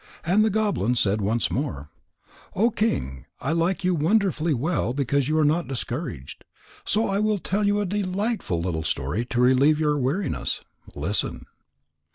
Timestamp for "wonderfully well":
3.93-4.93